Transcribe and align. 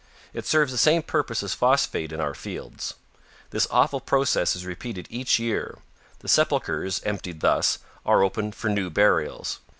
It 0.33 0.47
serves 0.47 0.71
the 0.71 0.79
same 0.79 1.03
purpose 1.03 1.43
as 1.43 1.53
phosphate 1.53 2.11
in 2.11 2.19
our 2.19 2.33
fields. 2.33 2.95
This 3.51 3.67
awful 3.69 3.99
process 4.01 4.55
is 4.55 4.65
repeated 4.65 5.05
each 5.11 5.37
year. 5.37 5.77
The 6.21 6.27
sepulchers, 6.27 7.01
emptied 7.05 7.41
thus, 7.41 7.77
are 8.03 8.23
open 8.23 8.51
for 8.51 8.67
new 8.69 8.89
burials. 8.89 9.59